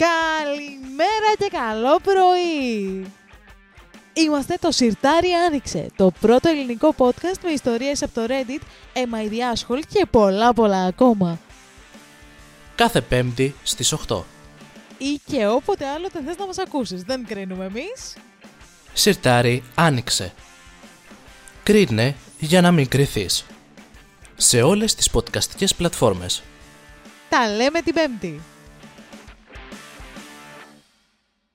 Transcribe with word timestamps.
Καλημέρα 0.00 1.34
και 1.38 1.48
καλό 1.52 1.98
πρωί! 2.02 3.12
Είμαστε 4.12 4.56
το 4.60 4.70
Σιρτάρι 4.70 5.32
Άνοιξε, 5.32 5.86
το 5.96 6.12
πρώτο 6.20 6.48
ελληνικό 6.48 6.94
podcast 6.98 7.38
με 7.44 7.50
ιστορίες 7.50 8.02
από 8.02 8.14
το 8.14 8.26
Reddit, 8.28 8.60
εμαϊδιάσχολ 8.92 9.82
και 9.92 10.06
πολλά 10.10 10.52
πολλά 10.52 10.84
ακόμα. 10.84 11.38
Κάθε 12.74 13.00
πέμπτη 13.00 13.54
στις 13.62 13.94
8. 14.08 14.22
Ή 14.98 15.20
και 15.26 15.46
όποτε 15.46 15.86
άλλοτε 15.86 16.22
θες 16.26 16.36
να 16.36 16.46
μας 16.46 16.58
ακούσεις, 16.58 17.02
δεν 17.02 17.26
κρίνουμε 17.26 17.64
εμείς. 17.64 18.16
Σιρτάρι 18.92 19.62
άνοιξε. 19.74 20.32
Κρίνε 21.62 22.14
για 22.38 22.60
να 22.60 22.72
μην 22.72 22.88
κρυθείς. 22.88 23.44
Σε 24.36 24.62
όλες 24.62 24.94
τις 24.94 25.10
podcastικές 25.12 25.76
πλατφόρμες. 25.76 26.42
Τα 27.28 27.48
λέμε 27.48 27.80
την 27.80 27.94
Πέμπτη. 27.94 28.40